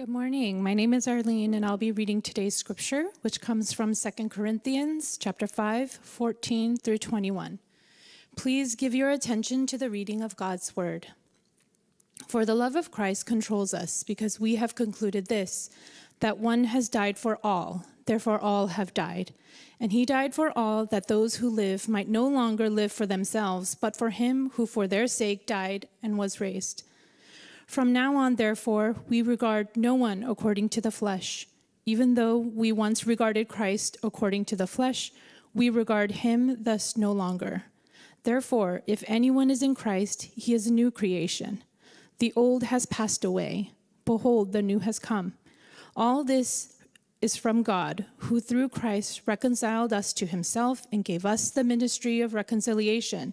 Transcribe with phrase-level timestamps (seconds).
[0.00, 0.62] Good morning.
[0.62, 5.18] My name is Arlene and I'll be reading today's scripture, which comes from 2 Corinthians
[5.18, 7.58] chapter 5, 14 through 21.
[8.34, 11.08] Please give your attention to the reading of God's word.
[12.28, 15.68] For the love of Christ controls us, because we have concluded this
[16.20, 19.34] that one has died for all, therefore all have died.
[19.78, 23.74] And he died for all, that those who live might no longer live for themselves,
[23.74, 26.84] but for him who for their sake died and was raised.
[27.70, 31.46] From now on, therefore, we regard no one according to the flesh.
[31.86, 35.12] Even though we once regarded Christ according to the flesh,
[35.54, 37.62] we regard him thus no longer.
[38.24, 41.62] Therefore, if anyone is in Christ, he is a new creation.
[42.18, 43.70] The old has passed away.
[44.04, 45.34] Behold, the new has come.
[45.94, 46.74] All this
[47.22, 52.20] is from God, who through Christ reconciled us to himself and gave us the ministry
[52.20, 53.32] of reconciliation.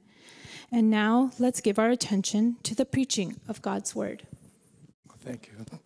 [0.71, 4.23] And now let's give our attention to the preaching of God's word.
[5.19, 5.79] Thank you.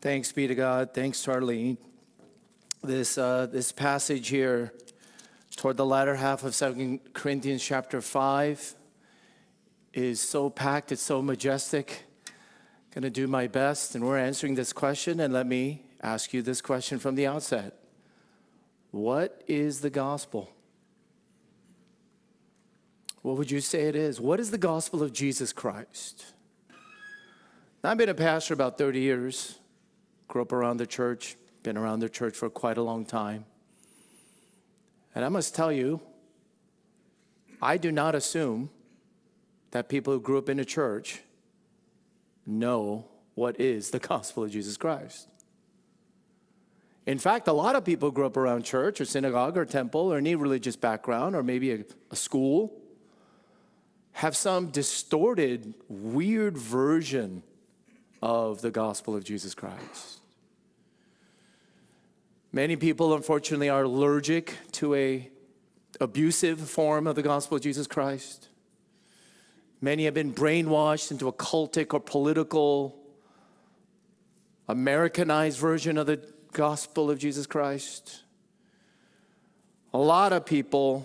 [0.00, 0.94] Thanks be to God.
[0.94, 1.76] Thanks, Charlene.
[2.82, 4.72] This, uh, this passage here,
[5.56, 8.74] toward the latter half of Second Corinthians chapter 5,
[9.92, 12.04] is so packed, it's so majestic.
[12.94, 15.18] Going to do my best, and we're answering this question.
[15.20, 17.74] And let me ask you this question from the outset
[18.90, 20.50] What is the gospel?
[23.24, 24.20] What would you say it is?
[24.20, 26.26] What is the gospel of Jesus Christ?
[27.82, 29.58] I've been a pastor about 30 years,
[30.28, 33.46] grew up around the church, been around the church for quite a long time.
[35.14, 36.02] And I must tell you,
[37.62, 38.68] I do not assume
[39.70, 41.22] that people who grew up in a church
[42.44, 45.28] know what is the gospel of Jesus Christ.
[47.06, 50.18] In fact, a lot of people grew up around church or synagogue or temple or
[50.18, 52.82] any religious background or maybe a, a school
[54.14, 57.42] have some distorted, weird version
[58.22, 60.20] of the gospel of Jesus Christ.
[62.52, 65.28] Many people, unfortunately, are allergic to a
[66.00, 68.48] abusive form of the gospel of Jesus Christ.
[69.80, 72.96] Many have been brainwashed into a cultic or political,
[74.68, 76.20] Americanized version of the
[76.52, 78.22] gospel of Jesus Christ.
[79.92, 81.04] A lot of people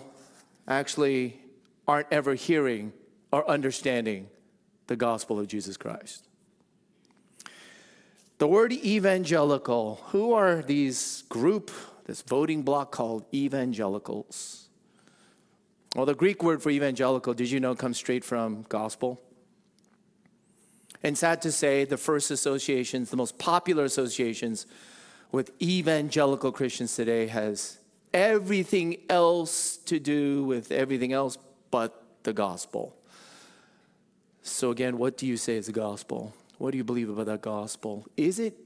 [0.68, 1.40] actually
[1.88, 2.92] aren't ever hearing
[3.32, 4.28] or understanding
[4.86, 6.26] the gospel of Jesus Christ.
[8.38, 11.70] The word evangelical, who are these group,
[12.06, 14.68] this voting block called evangelicals?
[15.94, 19.20] Well, the Greek word for evangelical, did you know, comes straight from gospel?
[21.02, 24.66] And sad to say, the first associations, the most popular associations
[25.32, 27.78] with evangelical Christians today has
[28.12, 31.38] everything else to do with everything else
[31.70, 32.96] but the gospel.
[34.42, 36.34] So, again, what do you say is the gospel?
[36.58, 38.06] What do you believe about that gospel?
[38.16, 38.56] Is it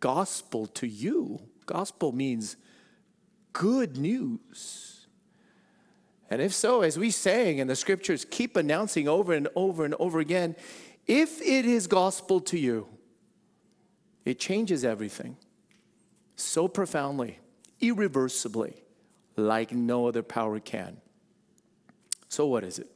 [0.00, 1.40] gospel to you?
[1.66, 2.56] Gospel means
[3.52, 5.06] good news.
[6.30, 9.94] And if so, as we sang and the scriptures keep announcing over and over and
[9.98, 10.56] over again,
[11.06, 12.88] if it is gospel to you,
[14.24, 15.36] it changes everything
[16.36, 17.38] so profoundly,
[17.80, 18.82] irreversibly,
[19.36, 21.00] like no other power can.
[22.32, 22.86] So, what is it?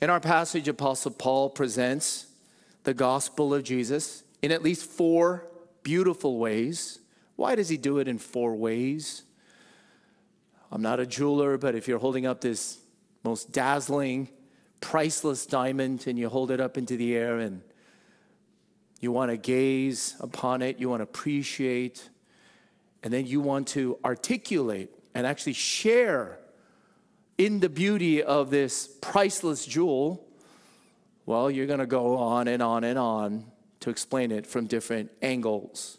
[0.00, 2.26] In our passage, Apostle Paul presents
[2.84, 5.48] the gospel of Jesus in at least four
[5.82, 7.00] beautiful ways.
[7.34, 9.24] Why does he do it in four ways?
[10.70, 12.78] I'm not a jeweler, but if you're holding up this
[13.24, 14.28] most dazzling,
[14.80, 17.62] priceless diamond and you hold it up into the air and
[19.00, 22.08] you want to gaze upon it, you want to appreciate,
[23.02, 26.38] and then you want to articulate and actually share
[27.38, 30.26] in the beauty of this priceless jewel,
[31.26, 33.46] well, you're going to go on and on and on
[33.80, 35.98] to explain it from different angles.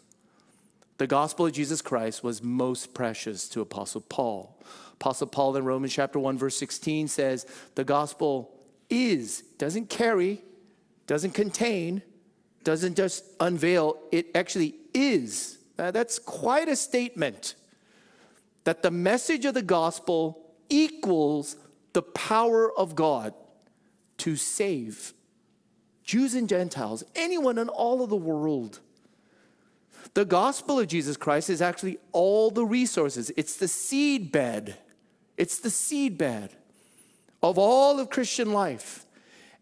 [0.98, 4.58] The gospel of Jesus Christ was most precious to Apostle Paul.
[4.94, 7.46] Apostle Paul in Romans chapter 1 verse 16 says,
[7.76, 8.50] "The gospel
[8.90, 10.42] is, doesn't carry,
[11.06, 12.02] doesn't contain,
[12.64, 17.54] doesn't just unveil, it actually is." Now, that's quite a statement
[18.64, 21.56] that the message of the gospel equals
[21.92, 23.34] the power of God
[24.18, 25.14] to save,
[26.02, 28.80] Jews and Gentiles, anyone in all of the world.
[30.14, 33.30] The gospel of Jesus Christ is actually all the resources.
[33.36, 34.76] It's the seed bed.
[35.36, 36.50] It's the seed bed
[37.42, 39.06] of all of Christian life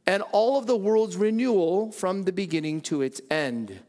[0.07, 3.81] and all of the world's renewal from the beginning to its end.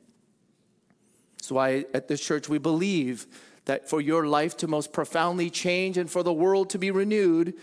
[1.37, 3.27] That's why at this church we believe
[3.67, 7.53] that for your life to most profoundly change and for the world to be renewed,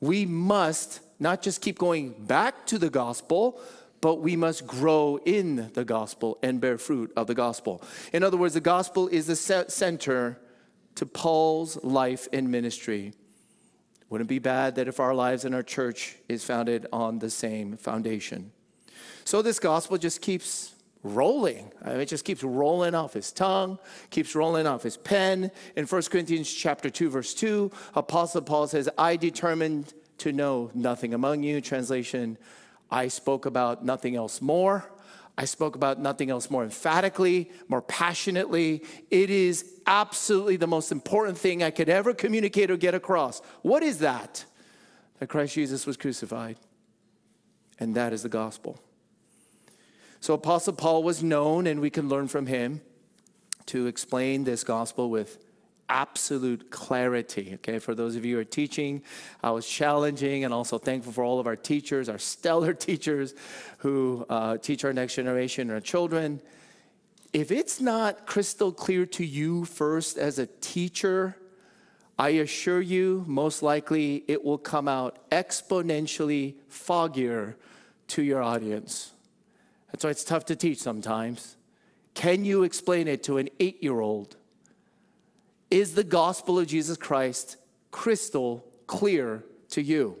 [0.00, 3.60] we must not just keep going back to the gospel,
[4.00, 7.82] but we must grow in the gospel and bear fruit of the gospel.
[8.12, 10.38] In other words, the gospel is the center
[10.96, 13.14] to Paul's life and ministry.
[14.10, 17.30] Wouldn't it be bad that if our lives and our church is founded on the
[17.30, 18.52] same foundation?
[19.24, 20.73] So this gospel just keeps
[21.04, 21.70] rolling.
[21.82, 23.78] I mean, it just keeps rolling off his tongue,
[24.10, 25.52] keeps rolling off his pen.
[25.76, 31.14] In 1 Corinthians chapter 2, verse 2, Apostle Paul says, I determined to know nothing
[31.14, 31.60] among you.
[31.60, 32.38] Translation,
[32.90, 34.90] I spoke about nothing else more.
[35.36, 38.84] I spoke about nothing else more emphatically, more passionately.
[39.10, 43.40] It is absolutely the most important thing I could ever communicate or get across.
[43.62, 44.44] What is that?
[45.18, 46.56] That Christ Jesus was crucified.
[47.80, 48.80] And that is the gospel.
[50.24, 52.80] So, Apostle Paul was known, and we can learn from him
[53.66, 55.36] to explain this gospel with
[55.90, 57.50] absolute clarity.
[57.56, 59.02] Okay, for those of you who are teaching,
[59.42, 63.34] I was challenging and also thankful for all of our teachers, our stellar teachers
[63.80, 66.40] who uh, teach our next generation, our children.
[67.34, 71.36] If it's not crystal clear to you first as a teacher,
[72.18, 77.56] I assure you, most likely it will come out exponentially foggier
[78.08, 79.13] to your audience.
[79.94, 81.56] That's why it's tough to teach sometimes.
[82.14, 84.34] Can you explain it to an eight year old?
[85.70, 87.58] Is the gospel of Jesus Christ
[87.92, 90.16] crystal clear to you?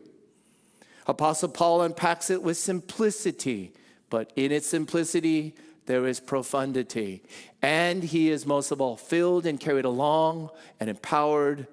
[1.08, 3.72] Apostle Paul unpacks it with simplicity,
[4.10, 5.56] but in its simplicity,
[5.86, 7.24] there is profundity.
[7.60, 11.66] And he is most of all filled and carried along and empowered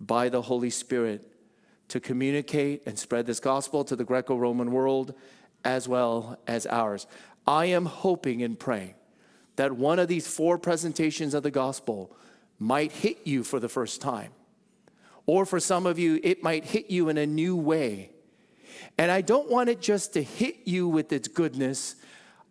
[0.00, 1.28] by the Holy Spirit
[1.88, 5.12] to communicate and spread this gospel to the Greco Roman world
[5.64, 7.06] as well as ours.
[7.48, 8.94] I am hoping and praying
[9.56, 12.14] that one of these four presentations of the gospel
[12.58, 14.32] might hit you for the first time.
[15.24, 18.10] Or for some of you, it might hit you in a new way.
[18.98, 21.96] And I don't want it just to hit you with its goodness.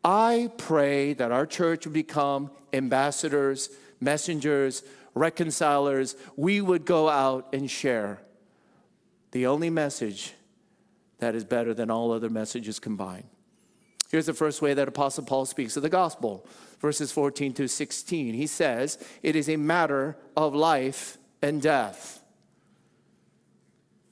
[0.03, 3.69] I pray that our church would become ambassadors,
[3.99, 4.81] messengers,
[5.13, 6.15] reconcilers.
[6.35, 8.19] We would go out and share
[9.29, 10.33] the only message
[11.19, 13.29] that is better than all other messages combined.
[14.09, 16.47] Here's the first way that Apostle Paul speaks of the gospel
[16.79, 18.33] verses 14 to 16.
[18.33, 22.21] He says, It is a matter of life and death.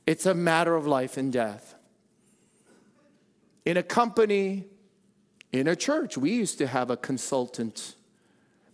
[0.05, 1.75] It's a matter of life and death.
[3.65, 4.65] In a company,
[5.51, 7.95] in a church, we used to have a consultant.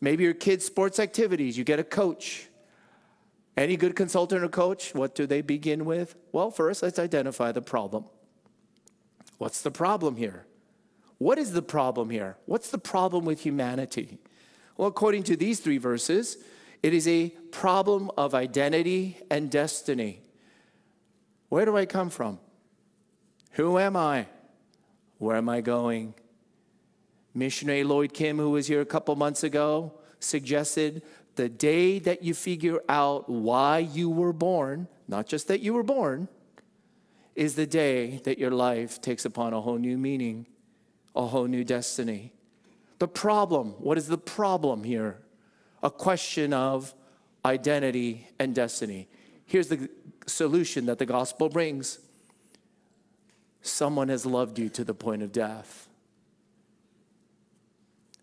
[0.02, 2.48] Maybe your kids' sports activities, you get a coach.
[3.56, 6.16] Any good consultant or coach, what do they begin with?
[6.32, 8.06] Well, first, let's identify the problem.
[9.38, 10.46] What's the problem here?
[11.22, 12.36] What is the problem here?
[12.48, 14.18] What's the problem with humanity?
[14.76, 16.38] Well, according to these three verses,
[16.82, 20.24] it is a problem of identity and destiny.
[21.50, 22.40] Where do I come from?
[23.52, 24.26] Who am I?
[25.20, 26.16] Where am I going?
[27.36, 31.04] Missionary Lloyd Kim, who was here a couple months ago, suggested
[31.36, 35.84] the day that you figure out why you were born, not just that you were
[35.84, 36.30] born,
[37.36, 40.48] is the day that your life takes upon a whole new meaning
[41.16, 42.34] a whole new destiny.
[43.00, 45.18] The problem, what is the problem here?
[45.84, 46.94] A question of
[47.44, 49.08] identity and destiny.
[49.46, 49.90] Here's the
[50.28, 52.00] solution that the gospel brings
[53.64, 55.88] someone has loved you to the point of death.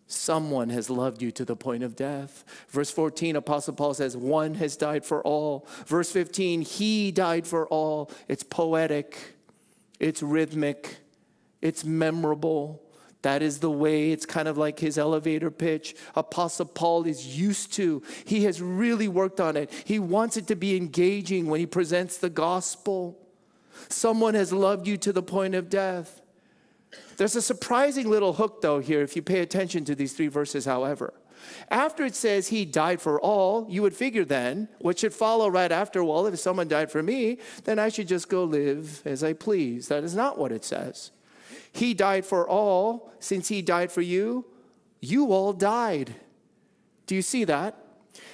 [0.06, 2.44] Someone has loved you to the point of death.
[2.70, 5.66] Verse 14, Apostle Paul says, One has died for all.
[5.86, 8.10] Verse 15, He died for all.
[8.26, 9.34] It's poetic,
[10.00, 10.96] it's rhythmic,
[11.60, 12.82] it's memorable.
[13.22, 15.96] That is the way, it's kind of like his elevator pitch.
[16.14, 18.02] Apostle Paul is used to.
[18.24, 19.72] He has really worked on it.
[19.84, 23.18] He wants it to be engaging when he presents the gospel.
[23.88, 26.20] Someone has loved you to the point of death.
[27.16, 30.64] There's a surprising little hook, though, here, if you pay attention to these three verses,
[30.64, 31.12] however.
[31.70, 35.70] After it says he died for all, you would figure then what should follow right
[35.70, 39.32] after, well, if someone died for me, then I should just go live as I
[39.32, 39.88] please.
[39.88, 41.10] That is not what it says.
[41.72, 43.12] He died for all.
[43.18, 44.44] Since He died for you,
[45.00, 46.14] you all died.
[47.06, 47.76] Do you see that?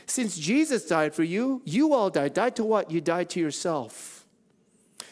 [0.07, 2.35] Since Jesus died for you, you all died.
[2.35, 2.91] Died to what?
[2.91, 4.26] You died to yourself.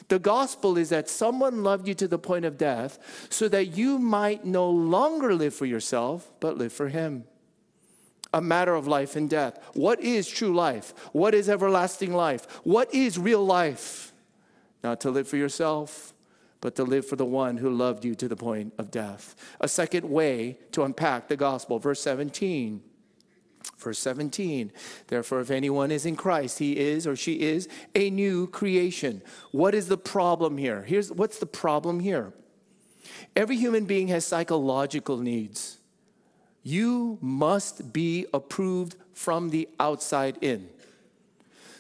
[0.09, 2.99] The gospel is that someone loved you to the point of death
[3.31, 7.25] so that you might no longer live for yourself, but live for him.
[8.35, 9.59] A matter of life and death.
[9.75, 10.93] What is true life?
[11.13, 12.47] What is everlasting life?
[12.65, 14.13] What is real life?
[14.83, 16.13] Not to live for yourself,
[16.63, 19.35] but to live for the one who loved you to the point of death.
[19.61, 22.83] A second way to unpack the gospel, verse 17.
[23.79, 24.73] Verse 17,
[25.09, 29.23] therefore, if anyone is in Christ, he is or she is a new creation.
[29.51, 30.83] What is the problem here?
[30.83, 32.33] Here's what's the problem here.
[33.35, 35.79] Every human being has psychological needs.
[36.63, 40.69] You must be approved from the outside in.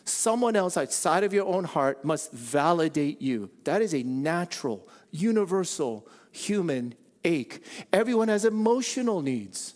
[0.04, 3.50] Someone else outside of your own heart must validate you.
[3.64, 6.94] That is a natural, universal human
[7.24, 7.64] ache.
[7.92, 9.74] Everyone has emotional needs.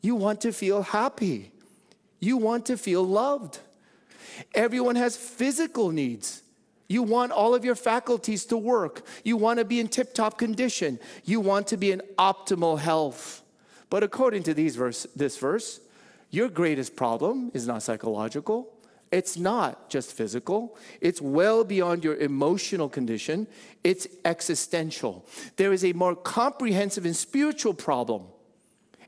[0.00, 1.52] You want to feel happy.
[2.20, 3.58] You want to feel loved.
[4.54, 6.42] Everyone has physical needs.
[6.88, 9.04] You want all of your faculties to work.
[9.24, 10.98] You want to be in tip top condition.
[11.24, 13.42] You want to be in optimal health.
[13.90, 15.80] But according to these verse, this verse,
[16.30, 18.71] your greatest problem is not psychological.
[19.12, 20.76] It's not just physical.
[21.00, 23.46] It's well beyond your emotional condition.
[23.84, 25.26] It's existential.
[25.56, 28.24] There is a more comprehensive and spiritual problem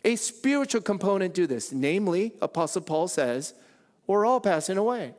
[0.05, 1.73] a spiritual component to this.
[1.73, 3.55] Namely, Apostle Paul says,
[4.07, 5.15] we're all passing away.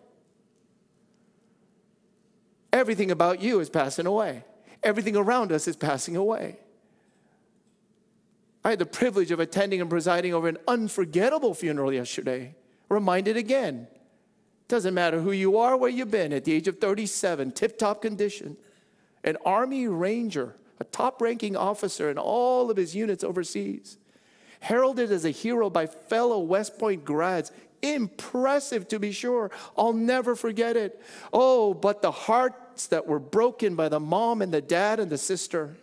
[2.72, 4.44] Everything about you is passing away.
[4.84, 6.60] Everything around us is passing away.
[8.64, 12.54] I had the privilege of attending and presiding over an unforgettable funeral yesterday.
[12.90, 13.88] Reminded again.
[14.68, 18.02] Doesn't matter who you are, where you've been, at the age of 37, tip top
[18.02, 18.58] condition.
[19.24, 23.98] An Army Ranger, a top ranking officer in all of his units overseas
[24.66, 27.52] heralded as a hero by fellow West Point grads.
[27.84, 29.52] Impressive to be sure.
[29.78, 31.00] I'll never forget it.
[31.32, 35.20] Oh, but the hearts that were broken by the mom and the dad and the
[35.20, 35.76] sister,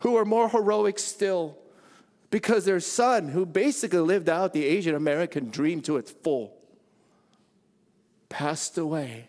[0.00, 1.58] who are more heroic still,
[2.30, 6.55] because their son, who basically lived out the Asian American dream to its full,
[8.28, 9.28] passed away.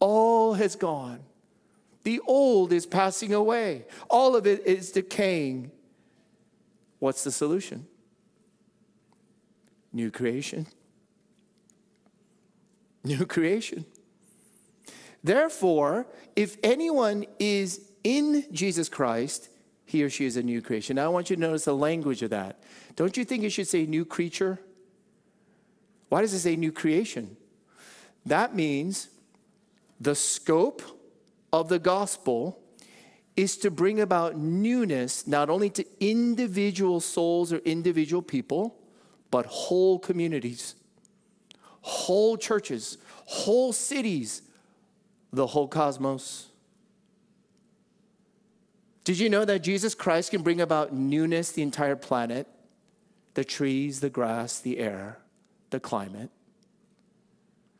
[0.00, 1.20] All has gone.
[2.04, 3.84] The old is passing away.
[4.08, 5.72] All of it is decaying.
[6.98, 7.86] What's the solution?
[9.92, 10.66] New creation.
[13.04, 13.84] New creation.
[15.24, 16.06] Therefore,
[16.36, 19.48] if anyone is in Jesus Christ,
[19.84, 20.96] he or she is a new creation.
[20.96, 22.62] Now, I want you to notice the language of that.
[22.94, 24.60] Don't you think it should say new creature?
[26.08, 27.36] Why does it say new creation?
[28.26, 29.08] That means
[30.00, 30.82] the scope
[31.52, 32.60] of the gospel
[33.36, 38.78] is to bring about newness not only to individual souls or individual people,
[39.30, 40.74] but whole communities,
[41.82, 44.42] whole churches, whole cities,
[45.32, 46.48] the whole cosmos.
[49.04, 52.48] Did you know that Jesus Christ can bring about newness the entire planet?
[53.34, 55.18] The trees, the grass, the air,
[55.70, 56.30] the climate.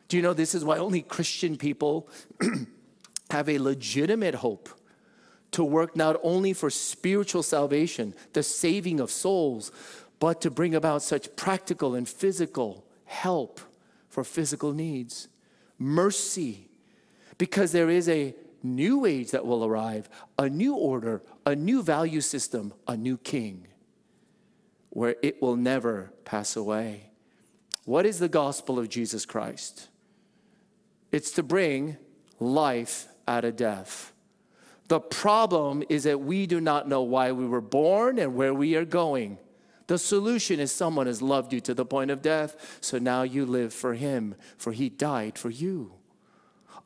[0.08, 2.08] Do you know this is why only Christian people
[3.30, 4.68] have a legitimate hope
[5.52, 9.72] to work not only for spiritual salvation, the saving of souls,
[10.18, 13.60] but to bring about such practical and physical help
[14.08, 15.28] for physical needs.
[15.78, 16.68] Mercy,
[17.38, 20.08] because there is a new age that will arrive,
[20.38, 23.66] a new order, a new value system, a new king,
[24.90, 27.10] where it will never pass away.
[27.84, 29.88] What is the gospel of Jesus Christ?
[31.12, 31.96] It's to bring
[32.40, 34.12] life out of death.
[34.88, 38.76] The problem is that we do not know why we were born and where we
[38.76, 39.38] are going.
[39.88, 43.46] The solution is someone has loved you to the point of death, so now you
[43.46, 45.95] live for him, for he died for you.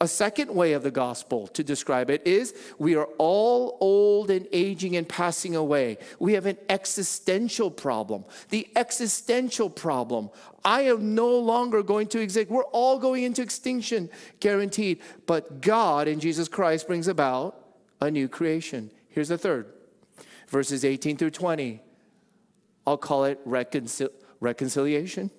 [0.03, 4.49] A second way of the gospel to describe it is we are all old and
[4.51, 5.99] aging and passing away.
[6.19, 8.25] We have an existential problem.
[8.49, 10.31] The existential problem.
[10.65, 12.49] I am no longer going to exist.
[12.49, 14.09] We're all going into extinction,
[14.41, 15.03] guaranteed.
[15.27, 17.63] But God in Jesus Christ brings about
[18.01, 18.91] a new creation.
[19.11, 19.67] Here's the third
[20.49, 21.83] verses 18 through 20.
[22.87, 25.31] I'll call it reconcil- reconciliation.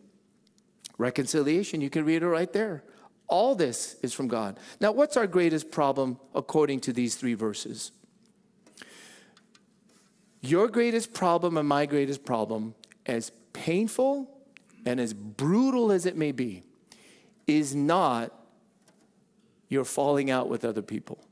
[0.99, 2.83] Reconciliation, you can read it right there.
[3.31, 4.59] All this is from God.
[4.81, 7.93] Now, what's our greatest problem according to these three verses?
[10.41, 14.29] Your greatest problem and my greatest problem, as painful
[14.85, 16.63] and as brutal as it may be,
[17.47, 18.33] is not
[19.69, 21.23] your falling out with other people.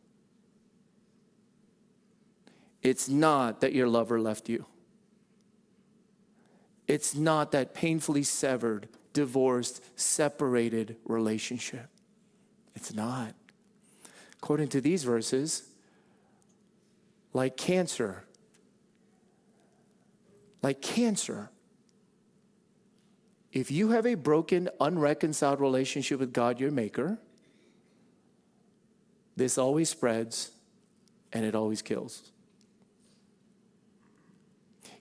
[2.81, 4.65] It's not that your lover left you.
[6.87, 8.87] It's not that painfully severed,
[9.19, 11.89] divorced, separated relationship.
[12.73, 13.33] It's not.
[14.41, 15.63] according to these verses,
[17.33, 18.23] like cancer.
[20.61, 21.49] Like cancer.
[23.51, 27.17] If you have a broken, unreconciled relationship with God, your Maker,
[29.35, 30.51] this always spreads
[31.33, 32.31] and it always kills.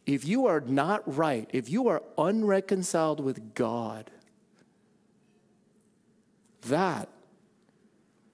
[0.09, 4.11] If you are not right, if you are unreconciled with God,
[6.62, 7.11] that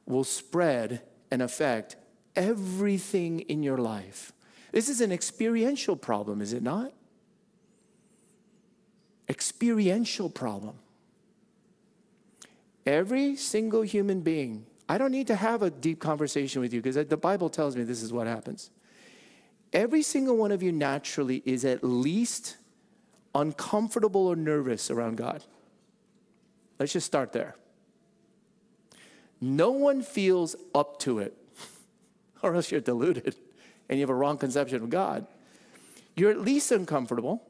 [0.06, 1.02] will spread
[1.32, 1.96] and affect
[2.36, 4.32] everything in your life.
[4.70, 6.92] This is an experiential problem, is it not?
[9.28, 10.76] Experiential problem.
[12.86, 17.04] Every single human being, I don't need to have a deep conversation with you because
[17.08, 18.70] the Bible tells me this is what happens.
[19.74, 22.56] Every single one of you naturally is at least
[23.34, 25.42] uncomfortable or nervous around God.
[26.78, 27.56] Let's just start there.
[29.40, 31.36] No one feels up to it,
[32.42, 33.34] or else you're deluded
[33.88, 35.26] and you have a wrong conception of God.
[36.14, 37.42] You're at least uncomfortable.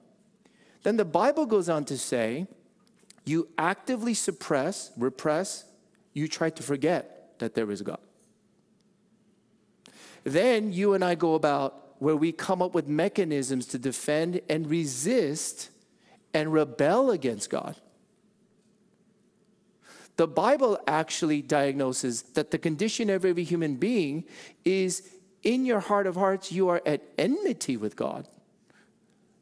[0.83, 2.47] Then the Bible goes on to say,
[3.25, 5.65] you actively suppress, repress,
[6.13, 8.01] you try to forget that there is God.
[10.25, 14.69] Then you and I go about where we come up with mechanisms to defend and
[14.69, 15.71] resist
[16.35, 17.77] and rebel against God.
[20.17, 24.25] The Bible actually diagnoses that the condition of every human being
[24.67, 25.11] is
[25.43, 28.29] in your heart of hearts, you are at enmity with God.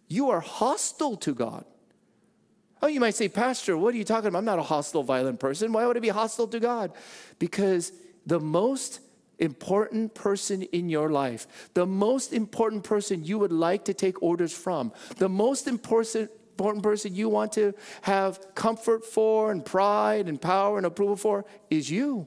[0.07, 1.65] You are hostile to God.
[2.81, 4.39] Oh, you might say, Pastor, what are you talking about?
[4.39, 5.73] I'm not a hostile, violent person.
[5.73, 6.93] Why would I be hostile to God?
[7.41, 7.91] Because
[8.25, 9.01] the most
[9.39, 14.53] important person in your life, the most important person you would like to take orders
[14.53, 17.73] from, the most important important person you want to
[18.03, 22.27] have comfort for and pride and power and approval for is you.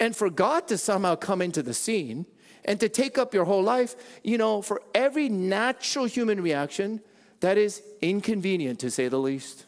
[0.00, 2.26] And for God to somehow come into the scene
[2.64, 7.00] and to take up your whole life, you know, for every natural human reaction,
[7.40, 9.66] that is inconvenient to say the least.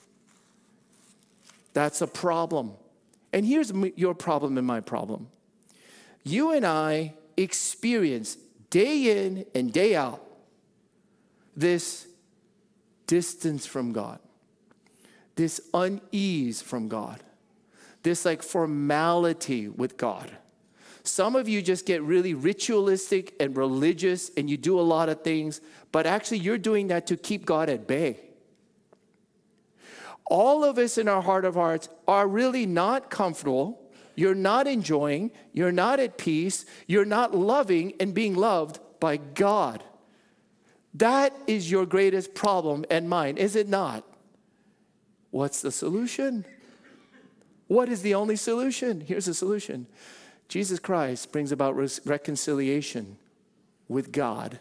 [1.73, 2.73] That's a problem.
[3.33, 5.29] And here's your problem and my problem.
[6.25, 8.37] You and I experience
[8.71, 10.23] day in and day out
[11.57, 12.07] this
[13.07, 14.19] distance from God,
[15.37, 17.23] this unease from God,
[18.03, 20.31] this like formality with God.
[21.03, 25.23] Some of you just get really ritualistic and religious and you do a lot of
[25.23, 25.61] things,
[25.93, 28.21] but actually you're doing that to keep God at bay.
[30.31, 33.83] All of us in our heart of hearts are really not comfortable.
[34.15, 35.33] You're not enjoying.
[35.53, 36.65] You're not at peace.
[36.87, 39.83] You're not loving and being loved by God.
[40.95, 44.05] That is your greatest problem and mine, is it not?
[45.31, 46.45] What's the solution?
[47.67, 49.01] What is the only solution?
[49.01, 49.87] Here's the solution
[50.49, 53.17] Jesus Christ brings about reconciliation
[53.89, 54.61] with God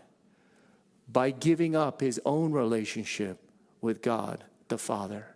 [1.11, 3.39] by giving up his own relationship
[3.81, 5.35] with God the Father.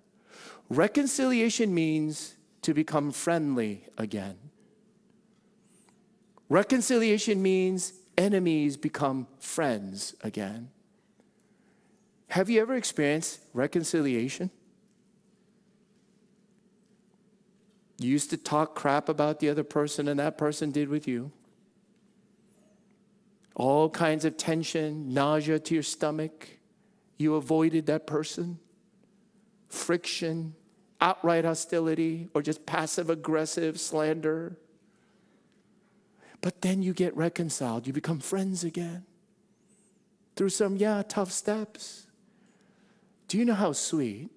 [0.76, 4.38] Reconciliation means to become friendly again.
[6.50, 10.70] Reconciliation means enemies become friends again.
[12.30, 14.50] Have you ever experienced reconciliation?
[18.00, 21.32] You used to talk crap about the other person, and that person did with you.
[23.56, 26.50] All kinds of tension, nausea to your stomach.
[27.20, 28.58] You avoided that person.
[29.70, 30.56] Friction,
[31.04, 34.58] outright hostility, or just passive aggressive slander.
[36.40, 37.86] But then you get reconciled.
[37.86, 39.04] You become friends again
[40.38, 42.08] through some, yeah, tough steps.
[43.28, 44.30] Do you know how sweet?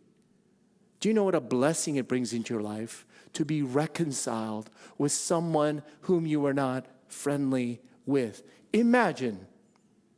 [0.98, 5.12] Do you know what a blessing it brings into your life to be reconciled with
[5.12, 8.42] someone whom you are not friendly with?
[8.72, 9.46] Imagine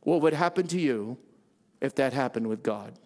[0.01, 1.17] what would happen to you
[1.79, 2.97] if that happened with God.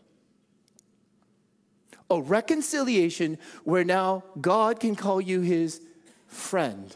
[2.14, 5.82] A reconciliation where now God can call you his
[6.28, 6.96] friend.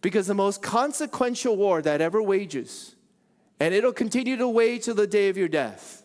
[0.00, 2.94] Because the most consequential war that ever wages,
[3.58, 6.04] and it'll continue to wage till the day of your death,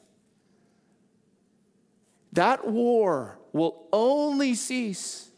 [2.34, 5.30] that war will only cease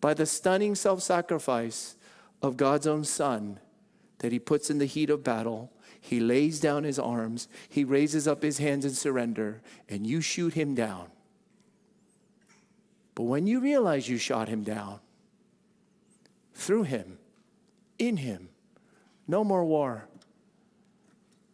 [0.00, 1.94] by the stunning self sacrifice
[2.40, 3.60] of God's own Son
[4.20, 5.70] that He puts in the heat of battle.
[6.04, 10.52] He lays down His arms, He raises up His hands in surrender, and you shoot
[10.52, 11.06] Him down.
[13.14, 14.98] But when you realize you shot Him down,
[16.54, 17.18] through Him,
[17.98, 18.48] in Him,
[19.28, 20.08] no more war.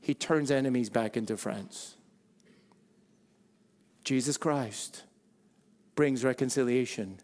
[0.00, 1.96] He turns enemies back into friends.
[4.02, 5.04] Jesus Christ
[5.94, 7.20] brings reconciliation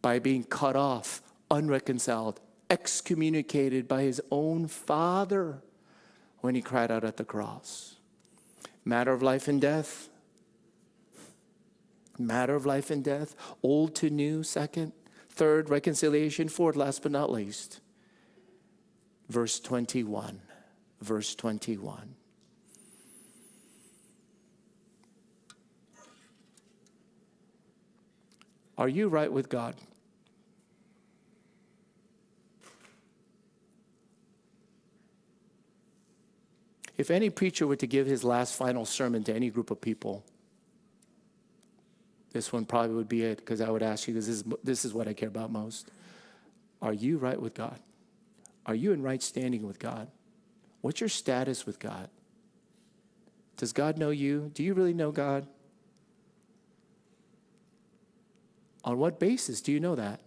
[0.00, 2.40] by being cut off unreconciled,
[2.70, 5.62] excommunicated by his own father
[6.40, 7.96] when he cried out at the cross.
[8.84, 10.08] Matter of life and death.
[12.18, 13.34] Matter of life and death.
[13.62, 14.92] Old to new, second.
[15.28, 16.48] Third, reconciliation.
[16.48, 17.80] Fourth, last but not least.
[19.28, 20.40] Verse 21.
[21.00, 22.14] Verse 21.
[28.78, 29.74] Are you right with God?
[36.96, 40.24] If any preacher were to give his last final sermon to any group of people,
[42.32, 44.84] this one probably would be it because I would ask you because this is, this
[44.84, 45.90] is what I care about most.
[46.82, 47.78] Are you right with God?
[48.66, 50.08] Are you in right standing with God?
[50.80, 52.08] What's your status with God?
[53.56, 54.50] Does God know you?
[54.54, 55.46] Do you really know God?
[58.84, 60.20] On what basis do you know that?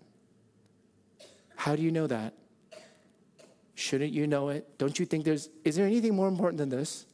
[1.55, 2.33] How do you know that?
[3.89, 4.77] Shouldn't you know it?
[4.77, 7.07] Don't you think there's, is there anything more important than this?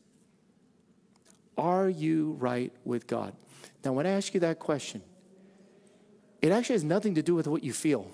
[1.58, 3.34] Are you right with God?
[3.86, 5.02] Now, when I ask you that question,
[6.42, 8.12] it actually has nothing to do with what you feel.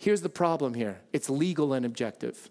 [0.00, 2.50] Here's the problem here it's legal and objective.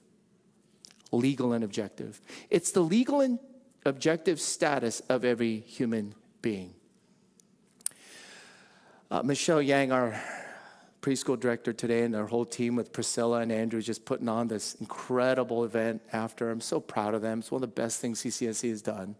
[1.12, 2.22] Legal and objective.
[2.50, 3.40] It's the legal and
[3.86, 6.76] objective status of every human being.
[9.12, 10.22] Uh, Michelle Yang, our
[11.06, 14.74] preschool director today and our whole team with Priscilla and Andrew just putting on this
[14.82, 16.50] incredible event after.
[16.50, 17.40] I'm so proud of them.
[17.40, 19.16] It's one of the best things CCSC has done.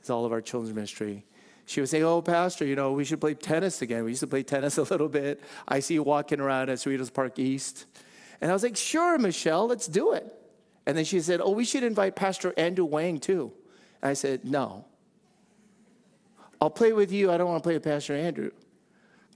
[0.00, 1.24] It's all of our children's ministry.
[1.64, 4.02] She would say, Oh, Pastor, you know, we should play tennis again.
[4.02, 5.40] We used to play tennis a little bit.
[5.68, 7.86] I see you walking around at Cerritos Park East.
[8.40, 10.34] And I was like, Sure, Michelle, let's do it.
[10.86, 13.52] And then she said, Oh, we should invite Pastor Andrew Wang too.
[14.02, 14.86] And I said, No.
[16.60, 17.30] I'll play with you.
[17.30, 18.50] I don't want to play with Pastor Andrew.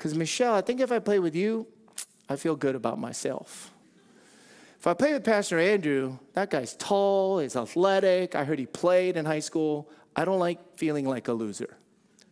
[0.00, 1.66] Because, Michelle, I think if I play with you,
[2.26, 3.70] I feel good about myself.
[4.78, 8.34] If I play with Pastor Andrew, that guy's tall, he's athletic.
[8.34, 9.90] I heard he played in high school.
[10.16, 11.76] I don't like feeling like a loser.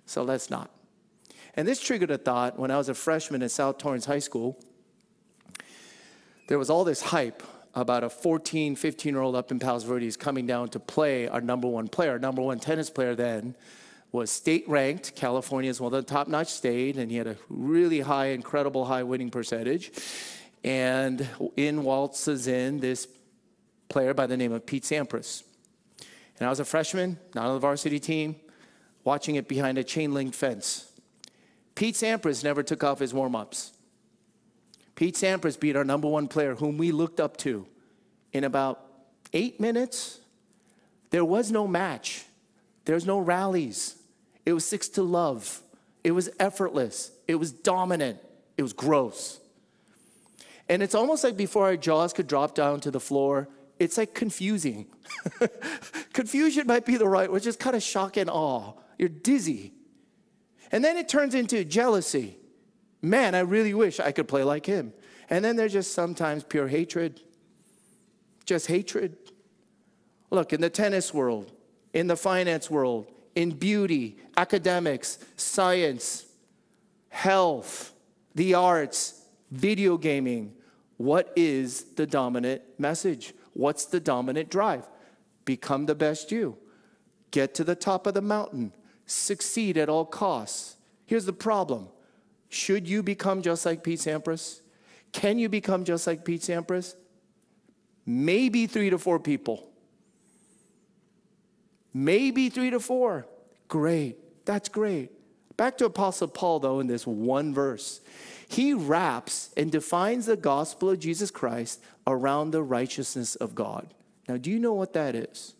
[0.06, 0.70] So let's not.
[1.56, 4.58] And this triggered a thought when I was a freshman at South Torrance High School.
[6.48, 7.42] There was all this hype
[7.74, 11.42] about a 14, 15 year old up in Palos Verdes coming down to play our
[11.42, 13.54] number one player, our number one tennis player then,
[14.12, 15.14] was state ranked.
[15.14, 18.84] California is one of the top notch state, and he had a really high, incredible
[18.84, 19.92] high winning percentage.
[20.64, 23.06] And in waltzes in this
[23.88, 25.42] player by the name of Pete Sampras.
[26.38, 28.36] And I was a freshman, not on the varsity team,
[29.04, 30.90] watching it behind a chain link fence.
[31.74, 33.72] Pete Sampras never took off his warm ups.
[34.94, 37.66] Pete Sampras beat our number one player, whom we looked up to,
[38.32, 38.84] in about
[39.32, 40.18] eight minutes.
[41.10, 42.24] There was no match,
[42.84, 43.94] there was no rallies.
[44.48, 45.60] It was six to love.
[46.02, 47.12] It was effortless.
[47.26, 48.18] It was dominant.
[48.56, 49.40] It was gross.
[50.70, 54.14] And it's almost like before our jaws could drop down to the floor, it's like
[54.14, 54.86] confusing.
[56.14, 58.72] Confusion might be the right, word, is kind of shock and awe.
[58.96, 59.74] You're dizzy.
[60.72, 62.38] And then it turns into jealousy.
[63.02, 64.94] Man, I really wish I could play like him.
[65.28, 67.20] And then there's just sometimes pure hatred.
[68.46, 69.14] Just hatred.
[70.30, 71.52] Look, in the tennis world,
[71.92, 76.26] in the finance world, in beauty, academics, science,
[77.08, 77.92] health,
[78.34, 79.22] the arts,
[79.52, 80.52] video gaming.
[80.96, 83.32] What is the dominant message?
[83.52, 84.88] What's the dominant drive?
[85.44, 86.58] Become the best you.
[87.30, 88.72] Get to the top of the mountain.
[89.06, 90.74] Succeed at all costs.
[91.06, 91.90] Here's the problem
[92.48, 94.62] Should you become just like Pete Sampras?
[95.12, 96.96] Can you become just like Pete Sampras?
[98.04, 99.70] Maybe three to four people.
[101.92, 103.26] Maybe three to four.
[103.68, 104.44] Great.
[104.44, 105.10] That's great.
[105.56, 108.00] Back to Apostle Paul, though, in this one verse.
[108.46, 113.92] He wraps and defines the gospel of Jesus Christ around the righteousness of God.
[114.28, 115.54] Now, do you know what that is?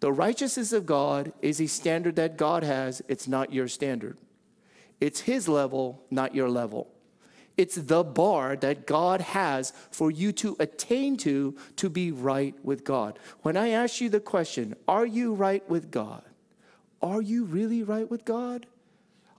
[0.00, 4.18] The righteousness of God is a standard that God has, it's not your standard.
[5.00, 6.91] It's His level, not your level.
[7.56, 12.84] It's the bar that God has for you to attain to to be right with
[12.84, 13.18] God.
[13.42, 16.22] When I ask you the question, are you right with God?
[17.02, 18.66] Are you really right with God?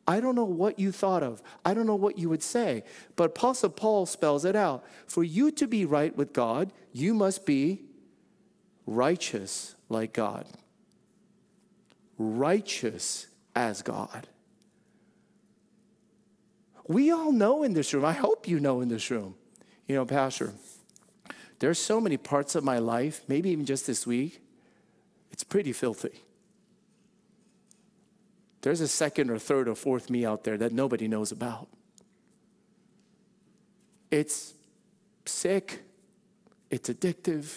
[0.07, 1.41] I don't know what you thought of.
[1.63, 2.83] I don't know what you would say.
[3.15, 4.83] But Apostle Paul spells it out.
[5.07, 7.83] For you to be right with God, you must be
[8.85, 10.45] righteous like God.
[12.17, 14.27] Righteous as God.
[16.87, 19.35] We all know in this room, I hope you know in this room,
[19.87, 20.53] you know, Pastor,
[21.59, 24.41] there's so many parts of my life, maybe even just this week,
[25.31, 26.21] it's pretty filthy.
[28.61, 31.67] There's a second or third or fourth me out there that nobody knows about.
[34.11, 34.53] It's
[35.25, 35.83] sick,
[36.69, 37.51] it's addictive,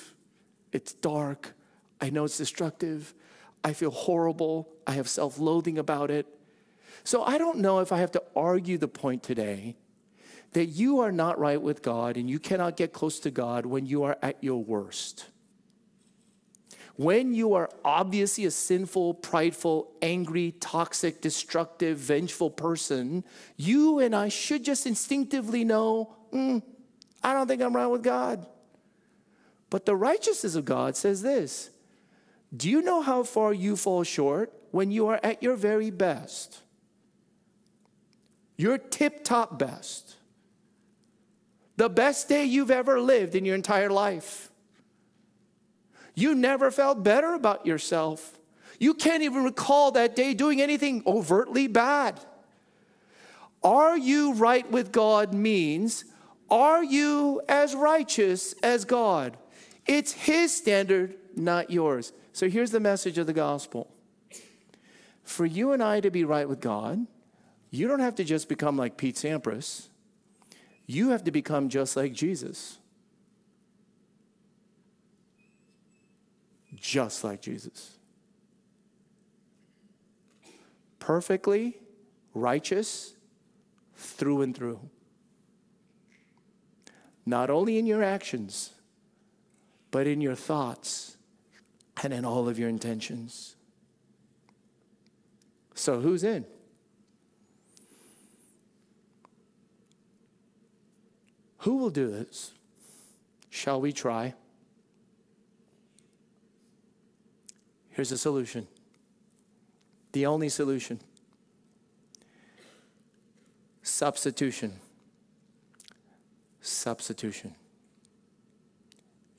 [0.73, 1.55] it's dark.
[2.01, 3.15] I know it's destructive.
[3.65, 4.69] I feel horrible.
[4.87, 6.27] I have self loathing about it.
[7.05, 9.77] So I don't know if I have to argue the point today
[10.53, 13.87] that you are not right with God and you cannot get close to God when
[13.87, 15.27] you are at your worst.
[16.97, 23.23] When you are obviously a sinful, prideful, angry, toxic, destructive, vengeful person,
[23.57, 26.63] you and I should just instinctively know mm,
[27.23, 28.47] I don't think I'm right with God.
[29.69, 31.71] But the righteousness of God says this
[32.57, 36.63] Do you know how far you fall short when you are at your very best?
[38.57, 40.17] Your tip top best.
[41.77, 44.51] The best day you've ever lived in your entire life.
[46.15, 48.39] You never felt better about yourself.
[48.79, 52.21] You can't even recall that day doing anything overtly bad.
[53.63, 56.05] Are you right with God means,
[56.49, 59.37] are you as righteous as God?
[59.87, 62.13] It's His standard, not yours.
[62.33, 63.91] So here's the message of the gospel
[65.25, 67.07] for you and I to be right with God,
[67.77, 69.89] you don't have to just become like Pete Sampras,
[70.87, 72.79] you have to become just like Jesus.
[76.75, 77.99] Just like Jesus.
[80.99, 81.77] Perfectly
[82.35, 83.15] righteous
[83.97, 84.81] through and through.
[87.25, 88.73] Not only in your actions,
[89.91, 91.17] but in your thoughts
[92.03, 93.57] and in all of your intentions.
[95.75, 96.47] So, who's in?
[101.67, 102.53] Who will do this?
[103.51, 104.35] Shall we try?
[107.89, 108.69] Here's the solution
[110.13, 111.01] the only solution
[113.83, 114.75] substitution.
[116.61, 117.57] Substitution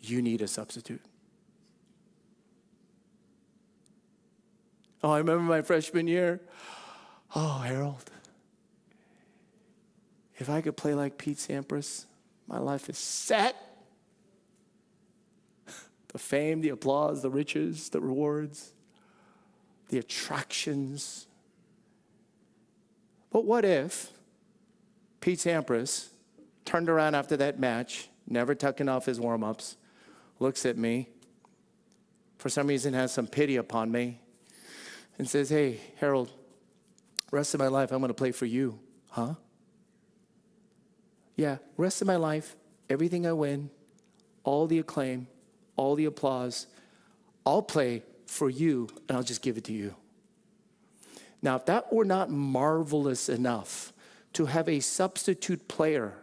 [0.02, 1.02] you need a substitute.
[5.02, 6.42] Oh, I remember my freshman year.
[7.34, 8.12] Oh, Harold,
[10.38, 12.04] if I could play like Pete Sampras,
[12.48, 13.56] my life is set.
[16.14, 18.72] The fame, the applause, the riches, the rewards,
[19.90, 21.28] the attractions.
[23.30, 24.12] But what if
[25.20, 26.08] Pete Sampras
[26.64, 29.76] turned around after that match, never tucking off his warm ups,
[30.40, 31.10] looks at me,
[32.38, 34.20] for some reason has some pity upon me,
[35.18, 36.32] and says, Hey, Harold,
[37.32, 38.80] rest of my life I'm going to play for you.
[39.10, 39.36] Huh?
[41.38, 42.58] Yeah, rest of my life,
[42.90, 43.70] everything I win,
[44.44, 45.28] all the acclaim,
[45.78, 46.68] all the applause,
[47.46, 49.96] I'll play for you and I'll just give it to you.
[51.42, 53.94] Now, if that were not marvelous enough
[54.34, 56.16] to have a substitute player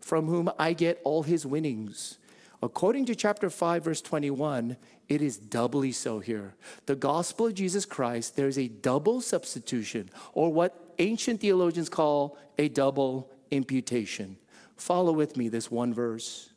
[0.00, 2.18] from whom I get all his winnings,
[2.62, 4.76] According to chapter 5, verse 21,
[5.08, 6.54] it is doubly so here.
[6.86, 12.68] The gospel of Jesus Christ, there's a double substitution, or what ancient theologians call a
[12.68, 14.36] double imputation.
[14.76, 16.50] Follow with me this one verse.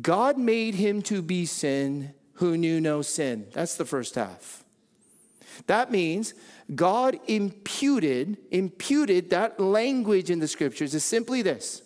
[0.00, 3.46] God made him to be sin who knew no sin.
[3.52, 4.64] That's the first half.
[5.66, 6.34] That means
[6.74, 11.82] God imputed, imputed that language in the scriptures is simply this.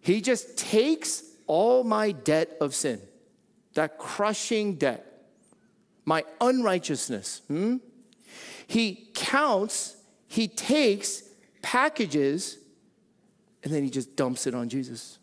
[0.00, 3.00] He just takes all my debt of sin,
[3.74, 5.04] that crushing debt,
[6.04, 7.42] my unrighteousness.
[7.48, 7.76] Hmm?
[8.66, 9.96] He counts,
[10.26, 11.22] he takes,
[11.62, 12.58] packages,
[13.66, 15.18] and then he just dumps it on Jesus.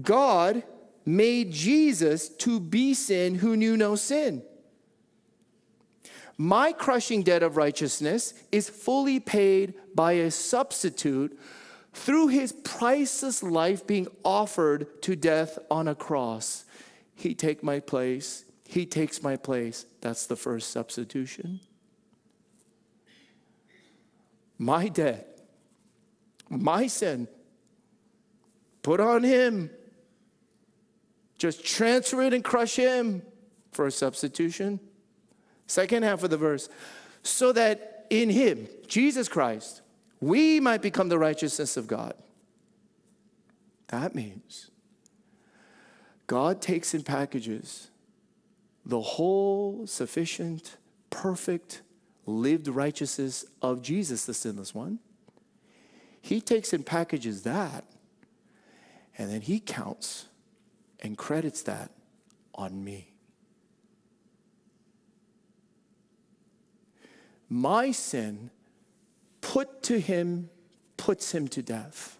[0.00, 0.62] God
[1.04, 4.42] made Jesus to be sin who knew no sin.
[6.38, 11.38] My crushing debt of righteousness is fully paid by a substitute
[11.92, 16.64] through his priceless life being offered to death on a cross,
[17.14, 18.46] he take my place.
[18.66, 19.84] He takes my place.
[20.00, 21.60] That's the first substitution.
[24.60, 25.40] My debt,
[26.50, 27.28] my sin,
[28.82, 29.70] put on him.
[31.38, 33.22] Just transfer it and crush him
[33.72, 34.78] for a substitution.
[35.66, 36.68] Second half of the verse,
[37.22, 39.80] so that in him, Jesus Christ,
[40.20, 42.12] we might become the righteousness of God.
[43.88, 44.70] That means
[46.26, 47.88] God takes in packages
[48.84, 50.76] the whole sufficient,
[51.08, 51.80] perfect,
[52.26, 54.98] lived righteousness of Jesus, the sinless one.
[56.20, 57.84] He takes and packages that,
[59.16, 60.26] and then he counts
[61.00, 61.90] and credits that
[62.54, 63.14] on me.
[67.48, 68.50] My sin
[69.40, 70.50] put to him
[70.96, 72.18] puts him to death.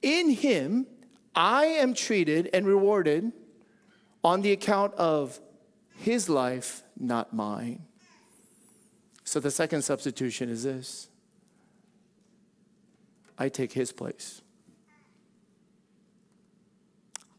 [0.00, 0.86] In him,
[1.34, 3.32] I am treated and rewarded
[4.22, 5.40] on the account of
[5.96, 7.82] his life, not mine.
[9.24, 11.08] So the second substitution is this
[13.38, 14.42] I take his place.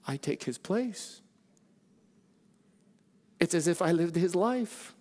[0.08, 1.22] I take his place.
[3.40, 4.94] It's as if I lived his life.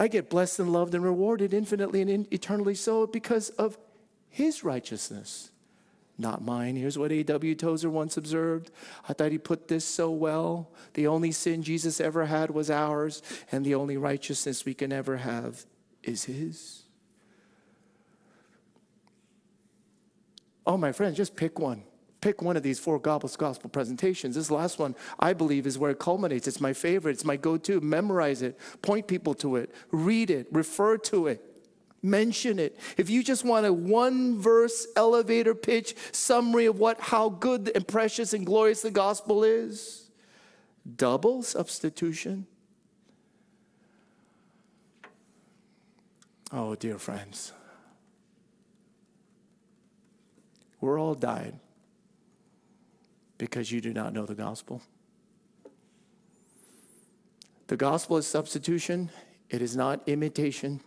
[0.00, 3.76] I get blessed and loved and rewarded infinitely and eternally so because of
[4.28, 5.50] his righteousness,
[6.18, 6.74] not mine.
[6.76, 7.54] Here's what A.W.
[7.54, 8.70] Tozer once observed.
[9.08, 10.70] I thought he put this so well.
[10.94, 15.18] The only sin Jesus ever had was ours, and the only righteousness we can ever
[15.18, 15.64] have
[16.02, 16.82] is his.
[20.66, 21.84] Oh, my friends, just pick one.
[22.20, 24.34] Pick one of these four gospel presentations.
[24.34, 26.48] This last one, I believe, is where it culminates.
[26.48, 27.80] It's my favorite, it's my go to.
[27.80, 31.57] Memorize it, point people to it, read it, refer to it,
[32.02, 32.78] mention it.
[32.96, 37.86] If you just want a one verse elevator pitch summary of what, how good and
[37.86, 40.10] precious and glorious the gospel is,
[40.96, 42.46] double substitution.
[46.52, 47.52] Oh, dear friends.
[50.80, 51.60] We're all dying
[53.36, 54.82] because you do not know the gospel.
[57.66, 59.10] The gospel is substitution,
[59.50, 60.80] it is not imitation.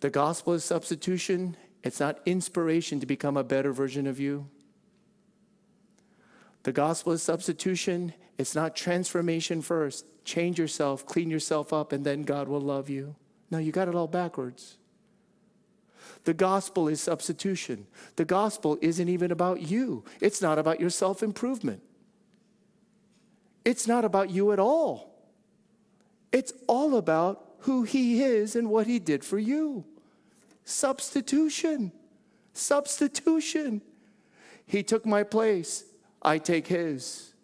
[0.00, 4.48] The gospel is substitution, it's not inspiration to become a better version of you.
[6.64, 10.04] The gospel is substitution, it's not transformation first.
[10.24, 13.14] Change yourself, clean yourself up, and then God will love you.
[13.50, 14.76] No, you got it all backwards.
[16.24, 17.86] The gospel is substitution.
[18.16, 21.82] The gospel isn't even about you, it's not about your self improvement.
[23.64, 25.12] It's not about you at all.
[26.30, 29.84] It's all about who He is and what He did for you.
[30.64, 31.92] Substitution.
[32.52, 33.82] Substitution.
[34.66, 35.84] He took my place,
[36.22, 37.34] I take His.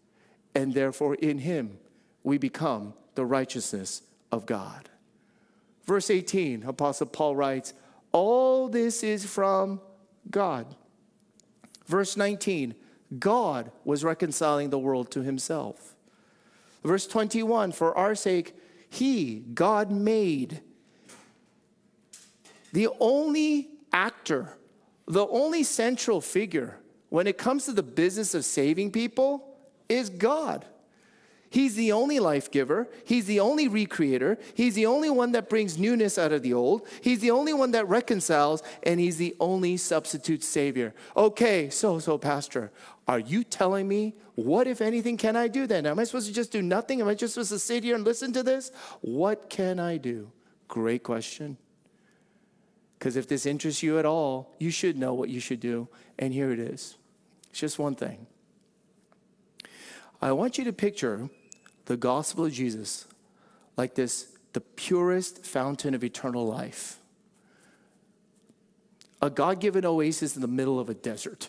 [0.54, 1.78] And therefore, in Him,
[2.24, 4.88] we become the righteousness of God.
[5.84, 7.74] Verse 18, Apostle Paul writes,
[8.12, 9.80] all this is from
[10.30, 10.66] God.
[11.86, 12.74] Verse 19
[13.18, 15.94] God was reconciling the world to himself.
[16.82, 18.54] Verse 21 For our sake,
[18.92, 20.60] he, God, made
[22.74, 24.58] the only actor,
[25.06, 26.78] the only central figure
[27.08, 29.56] when it comes to the business of saving people
[29.88, 30.66] is God.
[31.52, 32.88] He's the only life giver.
[33.04, 34.38] He's the only recreator.
[34.54, 36.88] He's the only one that brings newness out of the old.
[37.02, 40.94] He's the only one that reconciles, and he's the only substitute savior.
[41.14, 42.72] Okay, so, so, Pastor,
[43.06, 45.84] are you telling me what, if anything, can I do then?
[45.84, 47.02] Am I supposed to just do nothing?
[47.02, 48.72] Am I just supposed to sit here and listen to this?
[49.02, 50.32] What can I do?
[50.68, 51.58] Great question.
[52.98, 55.86] Because if this interests you at all, you should know what you should do.
[56.18, 56.96] And here it is.
[57.50, 58.26] It's just one thing.
[60.22, 61.28] I want you to picture
[61.86, 63.06] the gospel of Jesus
[63.76, 66.98] like this the purest fountain of eternal life.
[69.20, 71.48] A God given oasis in the middle of a desert.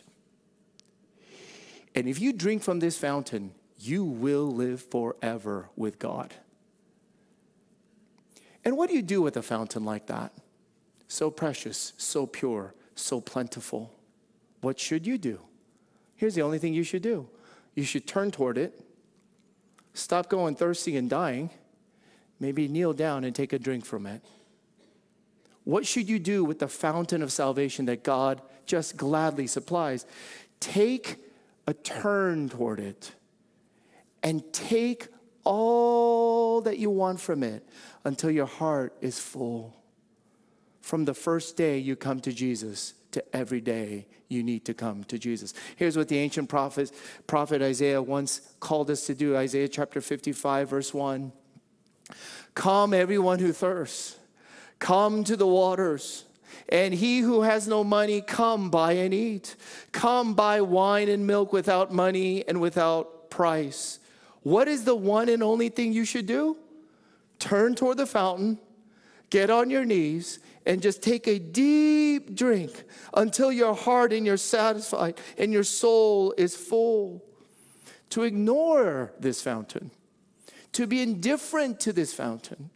[1.95, 6.33] And if you drink from this fountain, you will live forever with God.
[8.63, 10.31] And what do you do with a fountain like that?
[11.07, 13.91] So precious, so pure, so plentiful.
[14.61, 15.39] What should you do?
[16.15, 17.27] Here's the only thing you should do
[17.75, 18.79] you should turn toward it
[19.93, 21.49] Stop going thirsty and dying.
[22.39, 24.21] Maybe kneel down and take a drink from it.
[25.63, 30.06] What should you do with the fountain of salvation that God just gladly supplies?
[30.60, 31.17] Take
[31.67, 33.13] a turn toward it
[34.21, 35.08] and take
[35.43, 37.67] all that you want from it
[38.03, 39.75] until your heart is full.
[40.82, 45.04] From the first day you come to Jesus to every day you need to come
[45.06, 45.54] to Jesus.
[45.76, 46.91] Here's what the ancient prophet,
[47.28, 51.32] prophet Isaiah once called us to do Isaiah chapter 55, verse 1.
[52.56, 54.18] Come, everyone who thirsts,
[54.80, 56.26] come to the waters.
[56.70, 59.55] And he who has no money, come buy and eat.
[59.91, 63.99] Come buy wine and milk without money and without price.
[64.43, 66.57] What is the one and only thing you should do?
[67.39, 68.59] Turn toward the fountain,
[69.30, 72.84] get on your knees, and just take a deep drink
[73.14, 77.24] until your heart and you're satisfied and your soul is full.
[78.11, 79.89] To ignore this fountain,
[80.74, 82.70] to be indifferent to this fountain,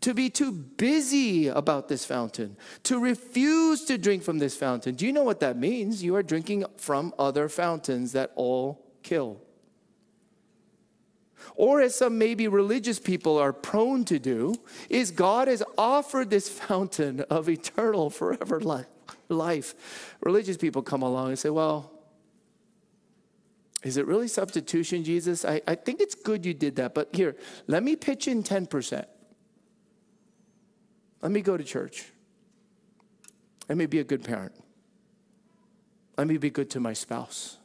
[0.00, 4.94] to be too busy about this fountain, to refuse to drink from this fountain.
[4.94, 6.04] Do you know what that means?
[6.04, 9.40] You are drinking from other fountains that all kill.
[11.54, 14.54] Or as some maybe religious people are prone to do,
[14.88, 18.60] is God has offered this fountain of eternal, forever
[19.28, 20.16] life.
[20.20, 21.92] Religious people come along and say, Well,
[23.82, 25.44] is it really substitution, Jesus?
[25.44, 27.36] I, I think it's good you did that, but here,
[27.66, 29.04] let me pitch in 10%.
[31.22, 32.06] Let me go to church.
[33.68, 34.52] Let me be a good parent.
[36.16, 37.58] Let me be good to my spouse.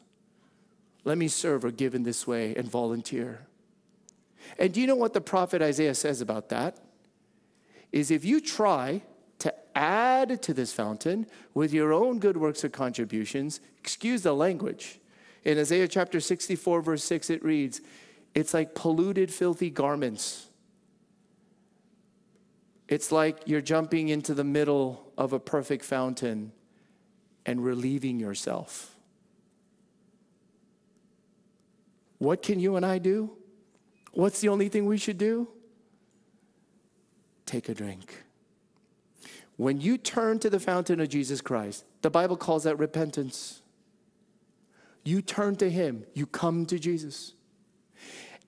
[1.03, 3.47] Let me serve or give in this way and volunteer.
[4.57, 6.77] And do you know what the prophet Isaiah says about that?
[7.91, 9.01] Is if you try
[9.39, 14.99] to add to this fountain with your own good works or contributions, excuse the language.
[15.43, 17.81] In Isaiah chapter 64, verse 6, it reads,
[18.35, 20.47] It's like polluted, filthy garments.
[22.87, 26.51] It's like you're jumping into the middle of a perfect fountain
[27.45, 28.95] and relieving yourself.
[32.19, 33.31] What can you and I do?
[34.12, 35.47] What's the only thing we should do?
[37.45, 38.24] Take a drink.
[39.57, 43.62] When you turn to the fountain of Jesus Christ, the Bible calls that repentance.
[45.03, 47.34] You turn to Him, you come to Jesus.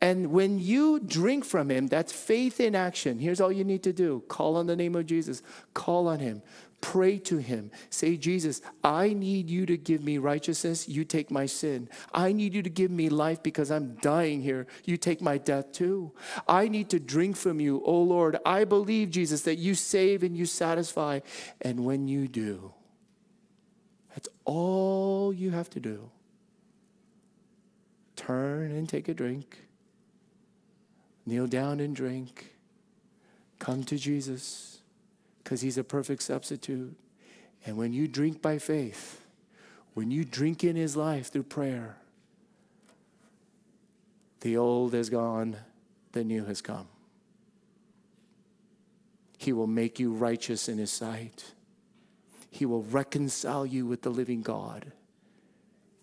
[0.02, 3.20] And when you drink from Him, that's faith in action.
[3.20, 5.42] Here's all you need to do call on the name of Jesus,
[5.74, 6.42] call on Him,
[6.84, 7.72] Pray to him.
[7.90, 10.90] Say, Jesus, I need you to give me righteousness.
[10.90, 11.88] You take my sin.
[12.14, 14.68] I need you to give me life because I'm dying here.
[14.84, 16.12] You take my death too.
[16.46, 17.82] I need to drink from you.
[17.86, 21.22] Oh Lord, I believe, Jesus, that you save and you satisfy.
[21.62, 22.74] And when you do,
[24.10, 26.12] that's all you have to do.
[28.18, 29.58] Turn and take a drink.
[31.26, 32.56] Kneel down and drink.
[33.58, 34.73] Come to Jesus
[35.44, 36.96] because he's a perfect substitute.
[37.66, 39.22] And when you drink by faith,
[39.94, 41.98] when you drink in his life through prayer,
[44.42, 45.58] the old is gone,
[46.12, 46.88] the new has come.
[49.38, 51.54] He will make you righteous in his sight.
[52.50, 54.92] He will reconcile you with the living God,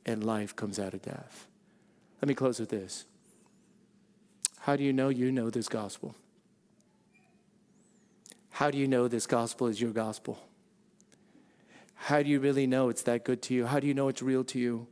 [0.05, 1.47] and life comes out of death.
[2.20, 3.05] Let me close with this.
[4.61, 6.14] How do you know you know this gospel?
[8.61, 10.39] How do you know this gospel is your gospel?
[11.95, 13.65] How do you really know it's that good to you?
[13.65, 14.87] How do you know it's real to you?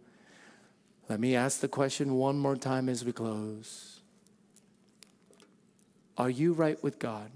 [1.10, 4.00] Let me ask the question one more time as we close.
[6.16, 7.30] Are you right with God,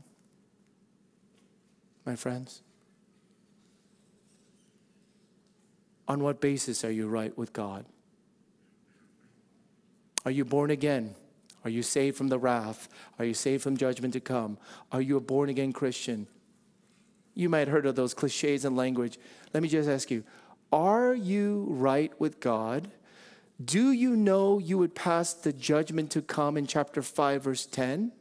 [2.06, 2.62] my friends?
[6.08, 7.84] On what basis are you right with God?
[10.24, 11.14] Are you born again?
[11.64, 12.88] Are you saved from the wrath?
[13.18, 14.58] Are you saved from judgment to come?
[14.90, 16.26] Are you a born again Christian?
[17.34, 19.18] You might have heard of those cliches and language.
[19.54, 20.24] Let me just ask you
[20.72, 22.90] Are you right with God?
[23.62, 28.12] Do you know you would pass the judgment to come in chapter 5, verse 10?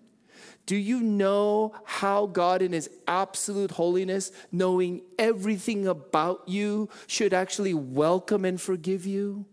[0.66, 7.74] Do you know how God, in His absolute holiness, knowing everything about you, should actually
[7.74, 9.46] welcome and forgive you?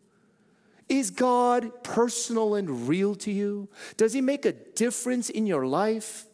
[0.89, 3.68] Is God personal and real to you?
[3.97, 6.26] Does He make a difference in your life?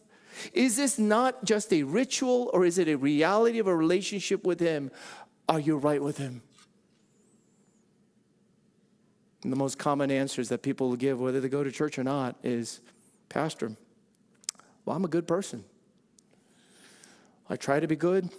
[0.53, 4.59] Is this not just a ritual or is it a reality of a relationship with
[4.59, 4.91] Him?
[5.47, 6.41] Are you right with Him?
[9.43, 12.35] And the most common answers that people give, whether they go to church or not,
[12.43, 12.81] is
[13.29, 13.75] Pastor,
[14.85, 15.63] well, I'm a good person.
[17.49, 18.29] I try to be good.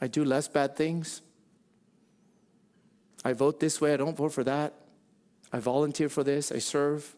[0.00, 1.22] I do less bad things.
[3.24, 4.74] I vote this way, I don't vote for that.
[5.56, 7.16] I volunteer for this, I serve,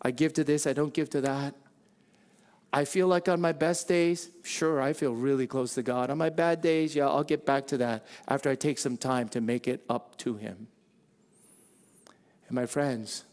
[0.00, 1.56] I give to this, I don't give to that.
[2.72, 6.08] I feel like on my best days, sure, I feel really close to God.
[6.08, 9.28] On my bad days, yeah, I'll get back to that after I take some time
[9.30, 10.68] to make it up to Him.
[12.46, 13.24] And my friends,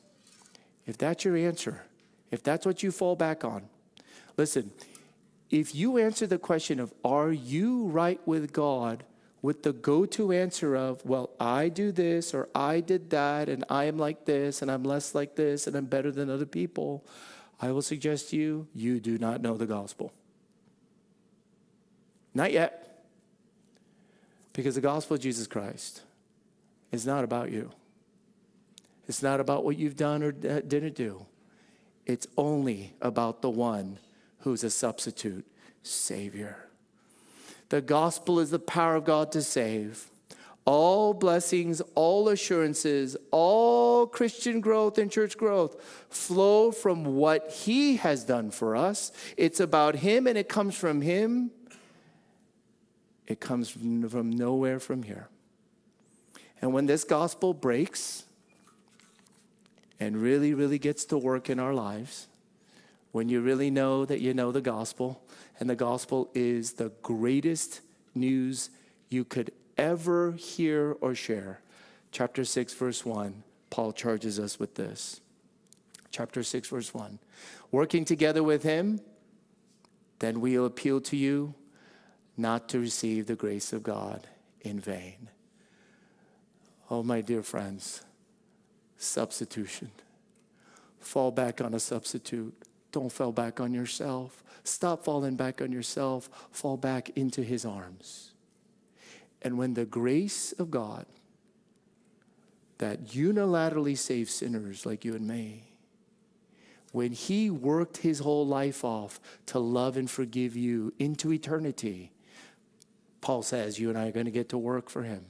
[0.88, 1.84] if that's your answer,
[2.32, 3.70] if that's what you fall back on,
[4.38, 4.72] listen,
[5.52, 9.04] if you answer the question of, are you right with God?
[9.42, 13.66] With the go to answer of, well, I do this or I did that and
[13.70, 17.04] I am like this and I'm less like this and I'm better than other people,
[17.60, 20.14] I will suggest to you, you do not know the gospel.
[22.34, 23.04] Not yet.
[24.54, 26.02] Because the gospel of Jesus Christ
[26.92, 27.72] is not about you.
[29.08, 31.26] It's not about what you've done or didn't do.
[32.06, 33.98] It's only about the one
[34.40, 35.46] who's a substitute
[35.84, 36.71] Savior.
[37.72, 40.10] The gospel is the power of God to save.
[40.66, 48.26] All blessings, all assurances, all Christian growth and church growth flow from what He has
[48.26, 49.14] done for us.
[49.38, 51.50] It's about Him and it comes from Him.
[53.26, 55.30] It comes from, nowhere from here.
[56.62, 58.26] And when this gospel breaks
[59.98, 62.28] and really, really gets to work in our lives,
[63.14, 65.24] when you really know that you know the gospel,
[65.62, 67.82] and the gospel is the greatest
[68.16, 68.72] news
[69.10, 71.62] you could ever hear or share.
[72.12, 75.22] Chapter 6, verse 1, Paul charges us with this.
[76.10, 77.20] Chapter 6, verse 1.
[77.70, 79.02] Working together with him,
[80.18, 81.54] then we'll appeal to you
[82.36, 84.28] not to receive the grace of God
[84.62, 85.30] in vain.
[86.90, 88.02] Oh, my dear friends,
[88.98, 89.92] substitution.
[91.00, 92.56] Fall back on a substitute.
[92.92, 94.44] Don't fall back on yourself.
[94.64, 96.30] Stop falling back on yourself.
[96.52, 98.32] Fall back into his arms.
[99.42, 101.06] And when the grace of God
[102.78, 105.72] that unilaterally saves sinners like you and me,
[106.92, 112.12] when he worked his whole life off to love and forgive you into eternity,
[113.22, 115.26] Paul says you and I are going to get to work for him.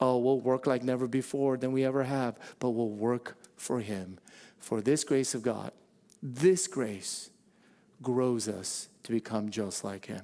[0.00, 4.18] Oh, we'll work like never before than we ever have, but we'll work for him.
[4.58, 5.72] For this grace of God,
[6.22, 7.30] this grace
[8.02, 10.22] grows us to become just like him.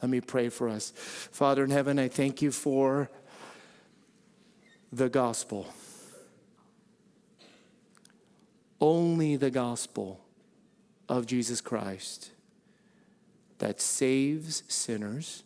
[0.00, 0.92] Let me pray for us.
[0.96, 3.10] Father in heaven, I thank you for
[4.92, 5.66] the gospel.
[8.80, 10.20] Only the gospel
[11.08, 12.32] of Jesus Christ
[13.58, 15.44] that saves sinners,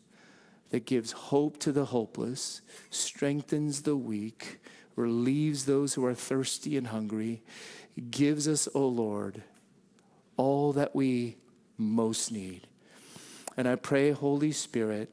[0.70, 4.58] that gives hope to the hopeless, strengthens the weak,
[4.96, 7.42] relieves those who are thirsty and hungry,
[8.10, 9.42] gives us, O oh Lord,
[10.36, 11.36] all that we
[11.78, 12.66] most need.
[13.56, 15.10] And I pray, Holy Spirit,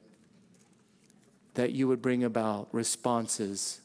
[1.53, 3.81] that you would bring about responses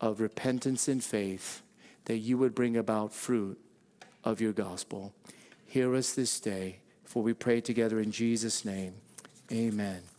[0.00, 1.62] of repentance and faith,
[2.04, 3.58] that you would bring about fruit
[4.24, 5.12] of your gospel.
[5.66, 8.94] Hear us this day, for we pray together in Jesus' name.
[9.52, 10.09] Amen.